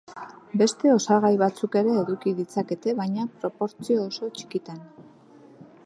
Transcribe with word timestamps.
Beste 0.61 0.93
osagai 0.93 1.31
batzuk 1.41 1.77
ere 1.81 1.93
eduki 2.05 2.33
ditzakete 2.39 2.97
baina 3.01 3.27
proportzio 3.45 4.03
oso 4.07 4.35
txikitan. 4.39 4.83